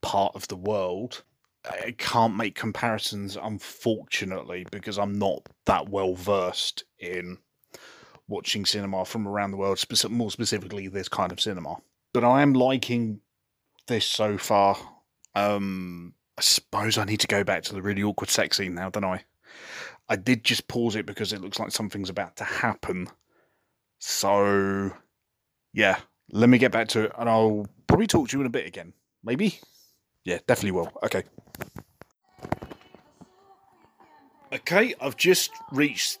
part 0.00 0.36
of 0.36 0.46
the 0.46 0.56
world. 0.56 1.24
I 1.68 1.96
can't 1.98 2.36
make 2.36 2.54
comparisons, 2.54 3.36
unfortunately, 3.36 4.64
because 4.70 4.96
I'm 4.96 5.18
not 5.18 5.42
that 5.64 5.88
well 5.88 6.14
versed 6.14 6.84
in 7.00 7.38
watching 8.28 8.64
cinema 8.64 9.04
from 9.04 9.26
around 9.26 9.50
the 9.50 9.56
world, 9.56 9.82
more 10.10 10.30
specifically 10.30 10.88
this 10.88 11.08
kind 11.08 11.32
of 11.32 11.40
cinema. 11.40 11.76
But 12.12 12.24
I 12.24 12.42
am 12.42 12.54
liking 12.54 13.20
this 13.86 14.04
so 14.04 14.38
far. 14.38 14.76
Um, 15.34 16.14
I 16.38 16.42
suppose 16.42 16.98
I 16.98 17.04
need 17.04 17.20
to 17.20 17.26
go 17.26 17.44
back 17.44 17.62
to 17.64 17.74
the 17.74 17.82
really 17.82 18.02
awkward 18.02 18.30
sex 18.30 18.56
scene 18.56 18.74
now, 18.74 18.90
don't 18.90 19.04
I? 19.04 19.24
I 20.08 20.16
did 20.16 20.44
just 20.44 20.68
pause 20.68 20.96
it 20.96 21.06
because 21.06 21.32
it 21.32 21.40
looks 21.40 21.58
like 21.58 21.72
something's 21.72 22.10
about 22.10 22.36
to 22.36 22.44
happen. 22.44 23.08
So, 23.98 24.92
yeah, 25.72 25.98
let 26.30 26.48
me 26.48 26.58
get 26.58 26.72
back 26.72 26.88
to 26.88 27.04
it 27.04 27.12
and 27.18 27.28
I'll 27.28 27.66
probably 27.86 28.06
talk 28.06 28.28
to 28.28 28.36
you 28.36 28.40
in 28.40 28.46
a 28.46 28.50
bit 28.50 28.66
again. 28.66 28.92
Maybe? 29.24 29.58
Yeah, 30.24 30.38
definitely 30.46 30.72
will. 30.72 30.92
Okay. 31.02 31.24
Okay, 34.52 34.94
I've 35.00 35.16
just 35.16 35.50
reached 35.72 36.18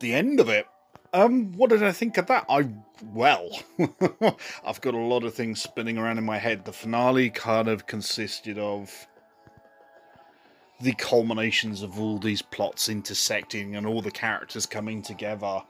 the 0.00 0.14
end 0.14 0.40
of 0.40 0.48
it. 0.48 0.66
Um, 1.14 1.52
what 1.52 1.70
did 1.70 1.82
I 1.82 1.92
think 1.92 2.16
of 2.16 2.26
that? 2.28 2.46
I 2.48 2.68
well, 3.12 3.50
I've 4.66 4.80
got 4.80 4.94
a 4.94 4.98
lot 4.98 5.24
of 5.24 5.34
things 5.34 5.60
spinning 5.60 5.98
around 5.98 6.18
in 6.18 6.24
my 6.24 6.38
head. 6.38 6.64
The 6.64 6.72
finale 6.72 7.30
kind 7.30 7.68
of 7.68 7.86
consisted 7.86 8.58
of 8.58 9.06
the 10.80 10.92
culminations 10.94 11.82
of 11.82 12.00
all 12.00 12.18
these 12.18 12.42
plots 12.42 12.88
intersecting 12.88 13.76
and 13.76 13.86
all 13.86 14.02
the 14.02 14.10
characters 14.10 14.66
coming 14.66 15.02
together. 15.02 15.62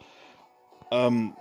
Um, 0.90 1.36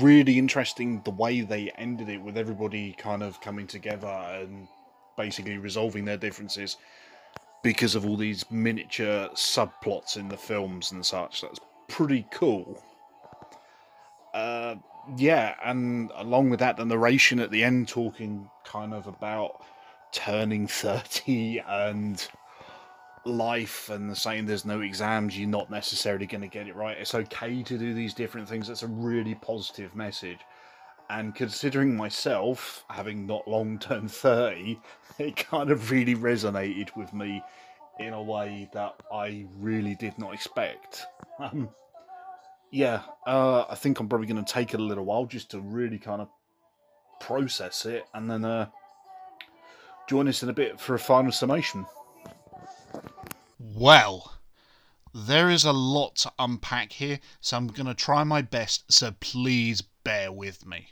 really 0.00 0.38
interesting 0.38 1.00
the 1.04 1.10
way 1.10 1.40
they 1.40 1.70
ended 1.76 2.08
it 2.08 2.20
with 2.20 2.36
everybody 2.36 2.92
kind 2.92 3.22
of 3.22 3.40
coming 3.40 3.66
together 3.66 4.06
and 4.06 4.68
basically 5.16 5.58
resolving 5.58 6.04
their 6.04 6.16
differences 6.16 6.76
because 7.62 7.94
of 7.94 8.06
all 8.06 8.16
these 8.16 8.50
miniature 8.50 9.28
subplots 9.34 10.16
in 10.16 10.28
the 10.28 10.36
films 10.36 10.92
and 10.92 11.04
such. 11.04 11.42
That's 11.42 11.60
pretty 11.88 12.26
cool. 12.30 12.82
Uh, 14.34 14.76
yeah, 15.16 15.54
and 15.64 16.10
along 16.14 16.50
with 16.50 16.60
that, 16.60 16.76
the 16.76 16.84
narration 16.84 17.40
at 17.40 17.50
the 17.50 17.64
end 17.64 17.88
talking 17.88 18.48
kind 18.64 18.94
of 18.94 19.06
about 19.06 19.62
turning 20.12 20.66
30 20.68 21.62
and 21.66 22.28
life 23.24 23.88
and 23.88 24.16
saying 24.16 24.46
there's 24.46 24.64
no 24.64 24.80
exams, 24.80 25.38
you're 25.38 25.48
not 25.48 25.70
necessarily 25.70 26.26
going 26.26 26.40
to 26.40 26.48
get 26.48 26.66
it 26.66 26.76
right. 26.76 26.96
It's 26.98 27.14
okay 27.14 27.62
to 27.62 27.78
do 27.78 27.94
these 27.94 28.14
different 28.14 28.48
things. 28.48 28.68
That's 28.68 28.82
a 28.82 28.88
really 28.88 29.34
positive 29.34 29.94
message. 29.94 30.40
And 31.10 31.34
considering 31.34 31.96
myself, 31.96 32.84
having 32.88 33.26
not 33.26 33.46
long 33.46 33.78
turned 33.78 34.10
30, 34.12 34.80
it 35.18 35.36
kind 35.36 35.70
of 35.70 35.90
really 35.90 36.14
resonated 36.14 36.96
with 36.96 37.12
me 37.12 37.42
in 37.98 38.14
a 38.14 38.22
way 38.22 38.68
that 38.72 38.94
I 39.12 39.46
really 39.58 39.94
did 39.94 40.18
not 40.18 40.34
expect. 40.34 41.06
Um, 41.38 41.70
yeah, 42.72 43.02
uh, 43.26 43.66
I 43.68 43.74
think 43.74 44.00
I'm 44.00 44.08
probably 44.08 44.26
going 44.26 44.42
to 44.42 44.52
take 44.52 44.72
it 44.72 44.80
a 44.80 44.82
little 44.82 45.04
while 45.04 45.26
just 45.26 45.50
to 45.50 45.60
really 45.60 45.98
kind 45.98 46.22
of 46.22 46.28
process 47.20 47.84
it 47.84 48.06
and 48.14 48.28
then 48.28 48.44
uh, 48.44 48.66
join 50.08 50.26
us 50.26 50.42
in 50.42 50.48
a 50.48 50.54
bit 50.54 50.80
for 50.80 50.94
a 50.94 50.98
final 50.98 51.30
summation. 51.30 51.86
Well, 53.60 54.32
there 55.14 55.50
is 55.50 55.64
a 55.64 55.72
lot 55.72 56.16
to 56.16 56.32
unpack 56.38 56.92
here, 56.92 57.20
so 57.42 57.58
I'm 57.58 57.68
going 57.68 57.86
to 57.86 57.94
try 57.94 58.24
my 58.24 58.40
best, 58.40 58.90
so 58.90 59.12
please 59.20 59.82
bear 59.82 60.32
with 60.32 60.66
me. 60.66 60.88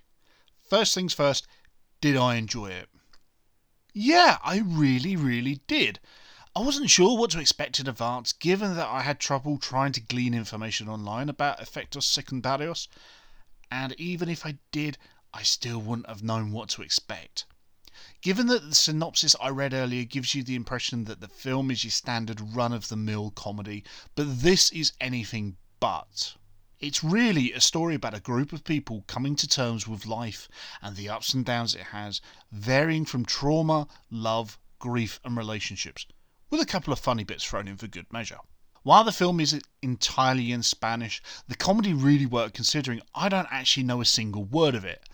First 0.69 0.95
things 0.95 1.15
first, 1.15 1.47
did 2.03 2.17
I 2.17 2.35
enjoy 2.37 2.69
it? 2.69 2.89
Yeah, 3.95 4.37
I 4.45 4.63
really, 4.65 5.17
really 5.17 5.63
did. 5.67 5.99
I 6.61 6.63
wasn't 6.63 6.91
sure 6.91 7.17
what 7.17 7.31
to 7.31 7.41
expect 7.41 7.81
in 7.81 7.89
advance, 7.89 8.35
given 8.35 8.77
that 8.77 8.87
I 8.87 9.01
had 9.01 9.19
trouble 9.19 9.57
trying 9.57 9.93
to 9.93 10.01
glean 10.03 10.35
information 10.35 10.91
online 10.91 11.31
about 11.31 11.59
Efectos 11.59 12.05
Secundarios, 12.05 12.87
and 13.71 13.95
even 13.99 14.29
if 14.29 14.45
I 14.45 14.59
did, 14.71 14.99
I 15.33 15.43
still 15.43 15.81
wouldn't 15.81 16.07
have 16.07 16.23
known 16.23 16.53
what 16.53 16.69
to 16.71 16.83
expect. 16.83 17.47
Given 18.21 18.49
that 18.49 18.69
the 18.69 18.75
synopsis 18.75 19.35
I 19.41 19.49
read 19.49 19.73
earlier 19.73 20.05
gives 20.05 20.35
you 20.35 20.43
the 20.43 20.55
impression 20.55 21.05
that 21.05 21.23
the 21.23 21.29
film 21.29 21.71
is 21.71 21.83
your 21.83 21.93
standard 21.93 22.43
run 22.43 22.75
of 22.75 22.89
the 22.89 22.97
mill 22.97 23.31
comedy, 23.31 23.83
but 24.15 24.43
this 24.43 24.71
is 24.71 24.93
anything 25.01 25.57
but. 25.81 26.37
It's 26.79 27.03
really 27.03 27.55
a 27.55 27.61
story 27.63 27.95
about 27.95 28.13
a 28.13 28.21
group 28.21 28.53
of 28.53 28.65
people 28.65 29.05
coming 29.07 29.35
to 29.37 29.49
terms 29.49 29.89
with 29.89 30.05
life 30.05 30.47
and 30.83 30.95
the 30.95 31.09
ups 31.09 31.33
and 31.33 31.43
downs 31.43 31.75
it 31.75 31.85
has, 31.85 32.21
varying 32.53 33.07
from 33.07 33.25
trauma, 33.25 33.89
love, 34.11 34.59
grief, 34.79 35.21
and 35.25 35.39
relationships, 35.39 36.05
with 36.51 36.61
a 36.61 36.67
couple 36.67 36.93
of 36.93 36.99
funny 36.99 37.25
bits 37.25 37.45
thrown 37.45 37.69
in 37.69 37.77
for 37.77 37.87
good 37.87 38.13
measure. 38.13 38.39
While 38.83 39.05
the 39.05 39.13
film 39.13 39.41
is 39.41 39.61
entirely 39.83 40.53
in 40.53 40.63
Spanish, 40.63 41.23
the 41.47 41.55
comedy 41.55 41.93
really 41.93 42.27
worked 42.27 42.55
considering 42.55 43.01
I 43.15 43.29
don't 43.29 43.49
actually 43.51 43.85
know 43.85 44.01
a 44.01 44.07
single 44.07 44.45
word 44.45 44.75
of 44.75 44.85
it. 44.85 45.09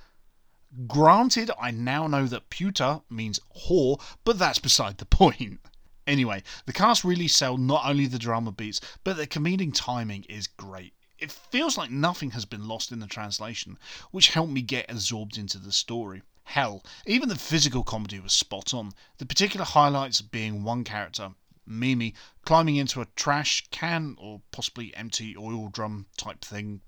Granted, 0.86 1.50
I 1.60 1.70
now 1.70 2.06
know 2.06 2.26
that 2.26 2.48
puta 2.50 3.02
means 3.10 3.40
whore, 3.56 4.00
but 4.24 4.38
that's 4.38 4.58
beside 4.58 4.98
the 4.98 5.04
point. 5.06 5.60
Anyway, 6.06 6.42
the 6.64 6.72
cast 6.72 7.02
really 7.02 7.26
sell 7.26 7.56
not 7.56 7.84
only 7.84 8.06
the 8.06 8.18
drama 8.18 8.52
beats, 8.52 8.80
but 9.02 9.16
the 9.16 9.26
comedic 9.26 9.72
timing 9.74 10.24
is 10.28 10.46
great. 10.46 10.94
It 11.18 11.32
feels 11.32 11.76
like 11.76 11.90
nothing 11.90 12.30
has 12.32 12.44
been 12.44 12.68
lost 12.68 12.92
in 12.92 13.00
the 13.00 13.06
translation, 13.06 13.78
which 14.10 14.28
helped 14.28 14.52
me 14.52 14.62
get 14.62 14.90
absorbed 14.90 15.38
into 15.38 15.58
the 15.58 15.72
story. 15.72 16.22
Hell, 16.50 16.84
even 17.06 17.28
the 17.28 17.34
physical 17.34 17.82
comedy 17.82 18.20
was 18.20 18.32
spot 18.32 18.72
on, 18.72 18.92
the 19.18 19.26
particular 19.26 19.66
highlights 19.66 20.20
being 20.22 20.62
one 20.62 20.84
character, 20.84 21.32
Mimi, 21.66 22.14
climbing 22.42 22.76
into 22.76 23.00
a 23.00 23.08
trash 23.16 23.66
can 23.72 24.14
or 24.16 24.40
possibly 24.52 24.94
empty 24.96 25.36
oil 25.36 25.68
drum 25.68 26.06
type 26.16 26.44
thing, 26.44 26.82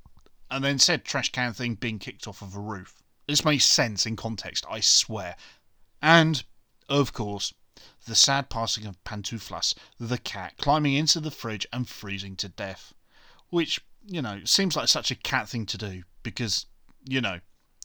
and 0.49 0.65
then 0.65 0.79
said 0.79 1.05
trash 1.05 1.33
can 1.33 1.53
thing 1.53 1.75
being 1.75 1.99
kicked 1.99 2.29
off 2.29 2.41
of 2.41 2.55
a 2.55 2.61
roof. 2.61 3.03
This 3.27 3.45
makes 3.45 3.65
sense 3.65 4.07
in 4.07 4.15
context, 4.15 4.65
I 4.71 4.79
swear. 4.79 5.37
And, 6.01 6.45
of 6.89 7.13
course, 7.13 7.53
the 8.07 8.15
sad 8.15 8.49
passing 8.49 8.87
of 8.87 9.03
Pantuflas, 9.03 9.75
the 9.99 10.19
cat, 10.19 10.55
climbing 10.59 10.95
into 10.95 11.19
the 11.19 11.33
fridge 11.33 11.67
and 11.73 11.89
freezing 11.89 12.37
to 12.37 12.49
death. 12.49 12.95
Which, 13.51 13.81
you 14.07 14.23
know, 14.23 14.41
seems 14.45 14.77
like 14.77 14.89
such 14.89 15.11
a 15.11 15.17
cat 15.17 15.49
thing 15.49 15.67
to 15.67 15.77
do, 15.77 16.05
because, 16.23 16.67
you 17.05 17.21
know, 17.21 17.41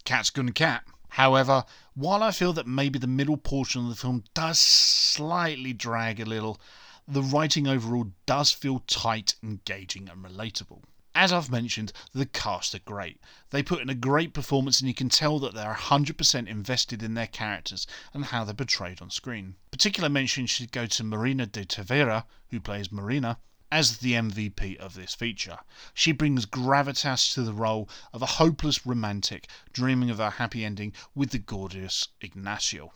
cat's 0.06 0.30
gonna 0.30 0.51
cat. 0.51 0.86
However, 1.13 1.65
while 1.93 2.24
I 2.24 2.32
feel 2.32 2.53
that 2.53 2.65
maybe 2.65 2.98
the 2.98 3.05
middle 3.05 3.38
portion 3.38 3.84
of 3.84 3.89
the 3.89 3.96
film 3.96 4.24
does 4.34 4.58
slightly 4.58 5.72
drag 5.72 6.20
a 6.20 6.25
little, 6.25 6.60
the 7.08 7.22
writing 7.22 7.67
overall 7.67 8.13
does 8.25 8.51
feel 8.51 8.79
tight, 8.88 9.36
engaging, 9.43 10.10
and 10.10 10.25
relatable. 10.25 10.82
As 11.13 11.32
I've 11.32 11.51
mentioned, 11.51 11.93
the 12.15 12.25
cast 12.25 12.74
are 12.74 12.79
great. 12.79 13.22
They 13.51 13.62
put 13.62 13.79
in 13.79 13.91
a 13.91 13.93
great 13.93 14.34
performance, 14.34 14.79
and 14.79 14.88
you 14.88 14.96
can 14.96 15.10
tell 15.10 15.38
that 15.38 15.53
they're 15.53 15.75
100% 15.75 16.48
invested 16.48 17.03
in 17.03 17.13
their 17.13 17.27
characters 17.27 17.86
and 18.12 18.25
how 18.25 18.43
they're 18.43 18.55
portrayed 18.55 19.00
on 19.00 19.12
screen. 19.12 19.53
Particular 19.70 20.10
mention 20.10 20.48
should 20.48 20.72
go 20.72 20.88
to 20.88 21.03
Marina 21.03 21.46
de 21.46 21.63
Tavira, 21.63 22.25
who 22.50 22.60
plays 22.60 22.91
Marina, 22.91 23.38
as 23.74 23.98
the 23.98 24.13
MVP 24.13 24.77
of 24.77 24.94
this 24.94 25.15
feature. 25.15 25.58
She 25.96 26.12
brings 26.12 26.46
gravitas 26.46 27.34
to 27.34 27.42
the 27.42 27.53
role 27.53 27.89
of 28.13 28.22
a 28.22 28.38
hopeless 28.38 28.86
romantic 28.86 29.48
dreaming 29.72 30.12
of 30.12 30.20
a 30.20 30.30
happy 30.30 30.63
ending 30.63 30.94
with 31.15 31.32
the 31.32 31.39
gorgeous 31.39 32.10
Ignacio. 32.22 32.94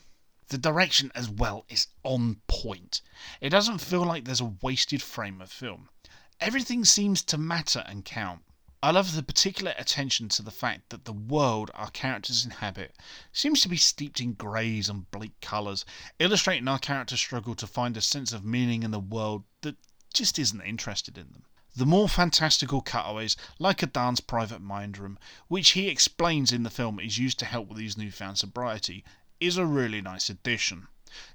The 0.50 0.60
direction 0.60 1.12
as 1.16 1.32
well 1.32 1.66
is 1.68 1.88
on 2.04 2.42
point. 2.46 3.02
It 3.42 3.50
doesn't 3.50 3.80
feel 3.80 4.04
like 4.06 4.26
there's 4.26 4.40
a 4.40 4.54
wasted 4.62 5.02
frame 5.02 5.42
of 5.42 5.52
film. 5.52 5.90
Everything 6.40 6.86
seems 6.86 7.24
to 7.24 7.40
matter 7.40 7.84
and 7.88 8.06
count. 8.06 8.44
I 8.84 8.92
love 8.92 9.16
the 9.16 9.24
particular 9.24 9.74
attention 9.80 10.30
to 10.30 10.44
the 10.44 10.52
fact 10.52 10.92
that 10.92 11.06
the 11.06 11.12
world 11.12 11.72
our 11.74 11.90
characters 11.90 12.46
inhabit 12.46 12.96
seems 13.34 13.62
to 13.62 13.68
be 13.68 13.78
steeped 13.78 14.20
in 14.20 14.34
greys 14.34 14.90
and 14.90 15.10
bleak 15.10 15.42
colours, 15.42 15.86
illustrating 16.20 16.68
our 16.68 16.78
characters' 16.78 17.20
struggle 17.20 17.56
to 17.56 17.66
find 17.66 17.98
a 17.98 18.02
sense 18.02 18.32
of 18.32 18.46
meaning 18.46 18.84
in 18.84 18.92
the 18.92 19.00
world 19.00 19.44
that 19.62 19.78
just 20.14 20.40
isn't 20.40 20.62
interested 20.62 21.18
in 21.18 21.32
them. 21.32 21.44
The 21.76 21.86
more 21.86 22.10
fantastical 22.10 22.82
cutaways, 22.82 23.38
like 23.60 23.84
a 23.84 23.86
Dan's 23.86 24.20
private 24.20 24.62
mind 24.62 24.98
room, 24.98 25.20
which 25.48 25.72
he 25.72 25.90
explains 25.90 26.52
in 26.52 26.64
the 26.64 26.70
film 26.70 27.00
is 27.00 27.20
used 27.20 27.38
to 27.40 27.46
help 27.46 27.68
with 27.68 27.78
his 27.78 27.98
newfound 27.98 28.40
sobriety, 28.40 29.04
is 29.40 29.58
a 29.58 29.66
really 29.66 30.02
nice 30.02 30.30
addition. 30.30 30.88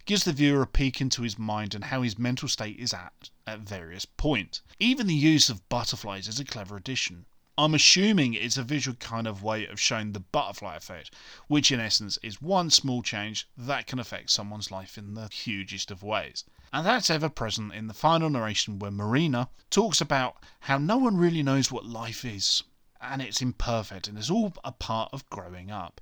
Gives 0.04 0.24
the 0.24 0.32
viewer 0.32 0.62
a 0.62 0.66
peek 0.66 1.00
into 1.00 1.22
his 1.22 1.38
mind 1.38 1.74
and 1.74 1.84
how 1.84 2.02
his 2.02 2.18
mental 2.18 2.48
state 2.48 2.78
is 2.78 2.92
at 2.92 3.30
at 3.46 3.60
various 3.60 4.04
points. 4.04 4.62
Even 4.80 5.06
the 5.06 5.14
use 5.14 5.48
of 5.48 5.68
butterflies 5.68 6.28
is 6.28 6.40
a 6.40 6.44
clever 6.44 6.76
addition. 6.76 7.26
I'm 7.62 7.74
assuming 7.74 8.34
it's 8.34 8.56
a 8.56 8.64
visual 8.64 8.96
kind 8.96 9.24
of 9.24 9.44
way 9.44 9.66
of 9.68 9.78
showing 9.78 10.10
the 10.10 10.18
butterfly 10.18 10.74
effect, 10.74 11.14
which 11.46 11.70
in 11.70 11.78
essence 11.78 12.18
is 12.20 12.42
one 12.42 12.70
small 12.70 13.02
change 13.02 13.46
that 13.56 13.86
can 13.86 14.00
affect 14.00 14.30
someone's 14.30 14.72
life 14.72 14.98
in 14.98 15.14
the 15.14 15.28
hugest 15.28 15.92
of 15.92 16.02
ways. 16.02 16.42
And 16.72 16.84
that's 16.84 17.08
ever 17.08 17.28
present 17.28 17.72
in 17.72 17.86
the 17.86 17.94
final 17.94 18.28
narration 18.30 18.80
where 18.80 18.90
Marina 18.90 19.48
talks 19.70 20.00
about 20.00 20.42
how 20.58 20.76
no 20.76 20.96
one 20.96 21.16
really 21.16 21.44
knows 21.44 21.70
what 21.70 21.86
life 21.86 22.24
is, 22.24 22.64
and 23.00 23.22
it's 23.22 23.40
imperfect 23.40 24.08
and 24.08 24.18
it's 24.18 24.28
all 24.28 24.52
a 24.64 24.72
part 24.72 25.10
of 25.12 25.30
growing 25.30 25.70
up. 25.70 26.00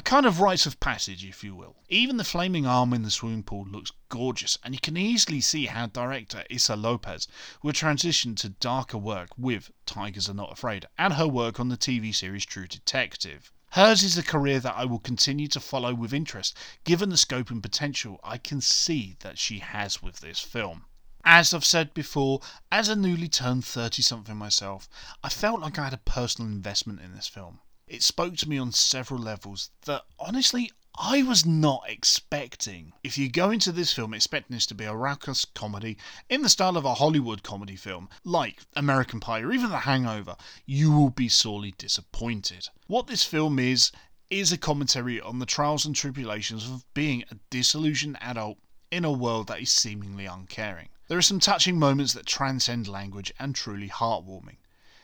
A 0.00 0.02
kind 0.02 0.24
of 0.24 0.40
rite 0.40 0.64
of 0.64 0.80
passage, 0.80 1.26
if 1.26 1.44
you 1.44 1.54
will. 1.54 1.76
Even 1.90 2.16
the 2.16 2.24
flaming 2.24 2.64
arm 2.64 2.94
in 2.94 3.02
the 3.02 3.10
swimming 3.10 3.42
pool 3.42 3.66
looks 3.66 3.92
gorgeous, 4.08 4.56
and 4.64 4.72
you 4.72 4.80
can 4.80 4.96
easily 4.96 5.42
see 5.42 5.66
how 5.66 5.88
director 5.88 6.42
Issa 6.48 6.74
Lopez 6.74 7.28
will 7.62 7.74
transition 7.74 8.34
to 8.36 8.48
darker 8.48 8.96
work 8.96 9.28
with 9.36 9.70
Tigers 9.84 10.26
Are 10.26 10.34
Not 10.34 10.52
Afraid 10.52 10.86
and 10.96 11.12
her 11.12 11.28
work 11.28 11.60
on 11.60 11.68
the 11.68 11.76
TV 11.76 12.14
series 12.14 12.46
True 12.46 12.66
Detective. 12.66 13.52
Hers 13.72 14.02
is 14.02 14.16
a 14.16 14.22
career 14.22 14.58
that 14.60 14.74
I 14.74 14.86
will 14.86 15.00
continue 15.00 15.48
to 15.48 15.60
follow 15.60 15.92
with 15.92 16.14
interest, 16.14 16.56
given 16.84 17.10
the 17.10 17.18
scope 17.18 17.50
and 17.50 17.62
potential 17.62 18.20
I 18.24 18.38
can 18.38 18.62
see 18.62 19.16
that 19.20 19.38
she 19.38 19.58
has 19.58 20.02
with 20.02 20.20
this 20.20 20.40
film. 20.40 20.86
As 21.26 21.52
I've 21.52 21.62
said 21.66 21.92
before, 21.92 22.40
as 22.72 22.88
a 22.88 22.96
newly 22.96 23.28
turned 23.28 23.66
30 23.66 24.00
something 24.00 24.38
myself, 24.38 24.88
I 25.22 25.28
felt 25.28 25.60
like 25.60 25.78
I 25.78 25.84
had 25.84 25.92
a 25.92 25.98
personal 25.98 26.50
investment 26.50 27.02
in 27.02 27.14
this 27.14 27.28
film. 27.28 27.60
It 27.90 28.04
spoke 28.04 28.36
to 28.36 28.48
me 28.48 28.56
on 28.56 28.70
several 28.70 29.18
levels 29.18 29.70
that 29.84 30.04
honestly 30.16 30.70
I 30.96 31.24
was 31.24 31.44
not 31.44 31.82
expecting. 31.88 32.92
If 33.02 33.18
you 33.18 33.28
go 33.28 33.50
into 33.50 33.72
this 33.72 33.92
film 33.92 34.14
expecting 34.14 34.54
this 34.54 34.66
to 34.66 34.76
be 34.76 34.84
a 34.84 34.94
raucous 34.94 35.44
comedy 35.44 35.98
in 36.28 36.42
the 36.42 36.48
style 36.48 36.76
of 36.76 36.84
a 36.84 36.94
Hollywood 36.94 37.42
comedy 37.42 37.74
film, 37.74 38.08
like 38.22 38.60
American 38.76 39.18
Pie 39.18 39.40
or 39.40 39.50
even 39.50 39.70
The 39.70 39.78
Hangover, 39.78 40.36
you 40.66 40.92
will 40.92 41.10
be 41.10 41.28
sorely 41.28 41.74
disappointed. 41.78 42.68
What 42.86 43.08
this 43.08 43.24
film 43.24 43.58
is, 43.58 43.90
is 44.30 44.52
a 44.52 44.56
commentary 44.56 45.20
on 45.20 45.40
the 45.40 45.44
trials 45.44 45.84
and 45.84 45.96
tribulations 45.96 46.70
of 46.70 46.84
being 46.94 47.24
a 47.28 47.38
disillusioned 47.50 48.18
adult 48.20 48.58
in 48.92 49.04
a 49.04 49.10
world 49.10 49.48
that 49.48 49.62
is 49.62 49.72
seemingly 49.72 50.26
uncaring. 50.26 50.90
There 51.08 51.18
are 51.18 51.22
some 51.22 51.40
touching 51.40 51.76
moments 51.76 52.12
that 52.12 52.26
transcend 52.26 52.86
language 52.86 53.32
and 53.40 53.52
truly 53.52 53.88
heartwarming. 53.88 54.58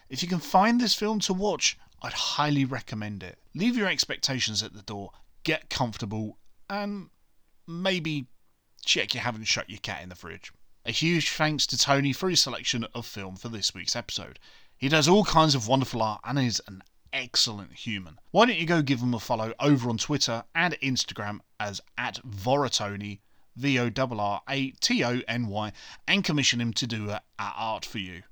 If 0.09 0.23
you 0.23 0.28
can 0.28 0.38
find 0.38 0.81
this 0.81 0.95
film 0.95 1.19
to 1.21 1.35
watch, 1.35 1.76
I'd 2.06 2.12
highly 2.12 2.64
recommend 2.64 3.22
it. 3.22 3.38
Leave 3.54 3.76
your 3.76 3.88
expectations 3.88 4.62
at 4.62 4.72
the 4.72 4.82
door 4.82 5.10
get 5.46 5.70
comfortable, 5.70 6.36
and 6.68 7.08
maybe 7.68 8.26
check 8.84 9.14
you 9.14 9.20
haven't 9.20 9.44
shut 9.44 9.70
your 9.70 9.78
cat 9.78 10.02
in 10.02 10.08
the 10.08 10.16
fridge. 10.16 10.52
A 10.84 10.90
huge 10.90 11.30
thanks 11.30 11.68
to 11.68 11.78
Tony 11.78 12.12
for 12.12 12.28
his 12.28 12.40
selection 12.40 12.84
of 12.94 13.06
film 13.06 13.36
for 13.36 13.48
this 13.48 13.72
week's 13.72 13.94
episode. 13.94 14.40
He 14.76 14.88
does 14.88 15.06
all 15.06 15.25
kinds 15.25 15.54
of 15.54 15.68
wonderful 15.68 16.02
art 16.02 16.20
and 16.25 16.36
is 16.36 16.60
an 16.66 16.82
excellent 17.12 17.75
human. 17.75 18.18
Why 18.32 18.46
don't 18.46 18.58
you 18.58 18.66
go 18.66 18.82
give 18.82 19.00
him 19.00 19.14
a 19.14 19.20
follow 19.20 19.54
over 19.60 19.88
on 19.88 19.98
Twitter 19.98 20.42
and 20.52 20.75
Instagram 20.82 21.38
as 21.60 21.80
at 21.96 22.20
Vorratony, 22.26 23.20
V 23.54 23.78
O 23.78 23.88
R 23.96 24.08
R 24.18 24.42
A 24.48 24.70
T 24.72 25.04
O 25.04 25.20
N 25.28 25.46
Y, 25.46 25.72
and 26.08 26.25
commission 26.25 26.60
him 26.60 26.72
to 26.72 26.88
do 26.88 27.10
a, 27.10 27.22
a 27.38 27.52
art 27.56 27.84
for 27.84 27.98
you. 27.98 28.25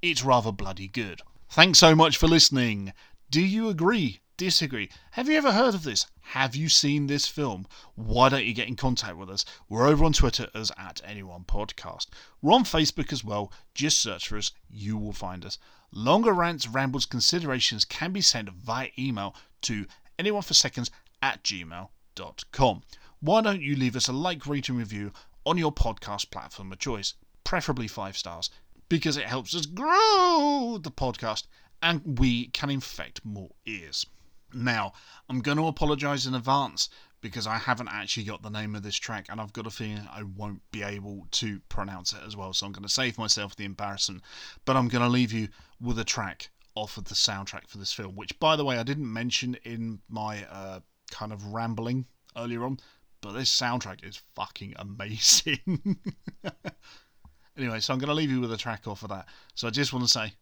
It's 0.00 0.24
rather 0.24 0.52
bloody 0.52 0.88
good. 0.88 1.20
Thanks 1.50 1.78
so 1.78 1.94
much 1.94 2.16
for 2.16 2.28
listening. 2.28 2.94
Do 3.32 3.40
you 3.40 3.70
agree? 3.70 4.20
disagree. 4.36 4.90
Have 5.12 5.26
you 5.26 5.38
ever 5.38 5.52
heard 5.52 5.74
of 5.74 5.84
this? 5.84 6.06
Have 6.20 6.54
you 6.54 6.68
seen 6.68 7.06
this 7.06 7.26
film? 7.26 7.66
Why 7.94 8.28
don't 8.28 8.44
you 8.44 8.52
get 8.52 8.68
in 8.68 8.76
contact 8.76 9.16
with 9.16 9.30
us? 9.30 9.46
We're 9.70 9.86
over 9.86 10.04
on 10.04 10.12
Twitter 10.12 10.48
as 10.54 10.70
at 10.76 11.00
Anyone 11.02 11.44
Podcast. 11.44 12.08
We're 12.42 12.52
on 12.52 12.64
Facebook 12.64 13.10
as 13.10 13.24
well. 13.24 13.50
Just 13.74 14.00
search 14.00 14.28
for 14.28 14.36
us. 14.36 14.52
You 14.68 14.98
will 14.98 15.14
find 15.14 15.46
us. 15.46 15.56
Longer 15.92 16.34
rants, 16.34 16.68
rambles, 16.68 17.06
considerations 17.06 17.86
can 17.86 18.12
be 18.12 18.20
sent 18.20 18.50
via 18.50 18.88
email 18.98 19.34
to 19.62 19.86
anyoneforseconds 20.18 20.90
at 21.22 21.42
gmail.com. 21.42 22.82
Why 23.20 23.40
don't 23.40 23.62
you 23.62 23.76
leave 23.76 23.96
us 23.96 24.08
a 24.08 24.12
like, 24.12 24.46
rating, 24.46 24.76
review 24.76 25.10
on 25.46 25.56
your 25.56 25.72
podcast 25.72 26.30
platform 26.30 26.70
of 26.70 26.78
choice, 26.78 27.14
preferably 27.44 27.88
five 27.88 28.18
stars, 28.18 28.50
because 28.90 29.16
it 29.16 29.24
helps 29.24 29.54
us 29.54 29.64
grow 29.64 30.78
the 30.82 30.90
podcast 30.90 31.46
and 31.82 32.18
we 32.18 32.46
can 32.48 32.70
infect 32.70 33.24
more 33.24 33.50
ears. 33.66 34.06
Now, 34.54 34.92
I'm 35.28 35.40
going 35.40 35.56
to 35.56 35.66
apologise 35.66 36.26
in 36.26 36.34
advance 36.34 36.88
because 37.20 37.46
I 37.46 37.56
haven't 37.56 37.88
actually 37.88 38.24
got 38.24 38.42
the 38.42 38.50
name 38.50 38.74
of 38.74 38.82
this 38.82 38.96
track 38.96 39.26
and 39.28 39.40
I've 39.40 39.52
got 39.52 39.66
a 39.66 39.70
feeling 39.70 40.06
I 40.10 40.24
won't 40.24 40.60
be 40.72 40.82
able 40.82 41.26
to 41.32 41.60
pronounce 41.68 42.12
it 42.12 42.20
as 42.26 42.36
well. 42.36 42.52
So 42.52 42.66
I'm 42.66 42.72
going 42.72 42.82
to 42.82 42.88
save 42.88 43.16
myself 43.16 43.56
the 43.56 43.64
embarrassment. 43.64 44.22
But 44.64 44.76
I'm 44.76 44.88
going 44.88 45.02
to 45.04 45.08
leave 45.08 45.32
you 45.32 45.48
with 45.80 45.98
a 45.98 46.04
track 46.04 46.50
off 46.74 46.96
of 46.96 47.04
the 47.04 47.14
soundtrack 47.14 47.68
for 47.68 47.78
this 47.78 47.92
film, 47.92 48.16
which, 48.16 48.38
by 48.40 48.56
the 48.56 48.64
way, 48.64 48.78
I 48.78 48.82
didn't 48.82 49.10
mention 49.10 49.56
in 49.64 50.00
my 50.08 50.44
uh, 50.50 50.80
kind 51.10 51.32
of 51.32 51.52
rambling 51.52 52.06
earlier 52.36 52.64
on. 52.64 52.78
But 53.20 53.32
this 53.32 53.56
soundtrack 53.56 54.04
is 54.04 54.20
fucking 54.34 54.74
amazing. 54.76 55.98
anyway, 57.56 57.78
so 57.78 57.92
I'm 57.92 58.00
going 58.00 58.08
to 58.08 58.14
leave 58.14 58.32
you 58.32 58.40
with 58.40 58.52
a 58.52 58.56
track 58.56 58.88
off 58.88 59.04
of 59.04 59.10
that. 59.10 59.26
So 59.54 59.68
I 59.68 59.70
just 59.70 59.92
want 59.92 60.04
to 60.04 60.10
say 60.10 60.34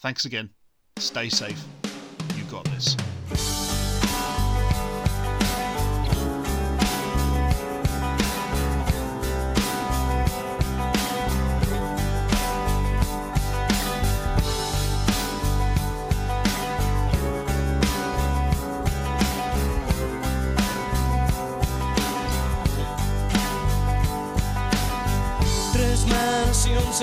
thanks 0.00 0.24
again. 0.24 0.50
Stay 0.96 1.28
safe. 1.28 1.62
You 2.36 2.44
got 2.44 2.64
this. 2.66 2.96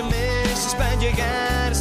Meses 0.09 0.73
para 0.75 0.95
llegar 0.95 1.75